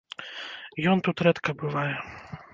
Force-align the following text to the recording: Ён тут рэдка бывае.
Ён 0.93 0.97
тут 1.09 1.23
рэдка 1.29 1.57
бывае. 1.61 1.93